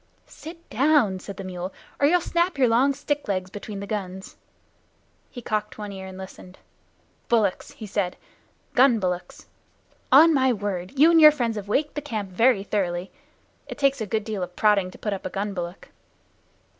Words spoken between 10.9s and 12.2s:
you and your friends have waked the